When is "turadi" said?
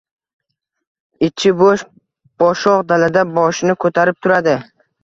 4.27-4.61